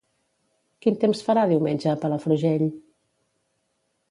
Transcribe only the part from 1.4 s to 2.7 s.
diumenge a Palafrugell?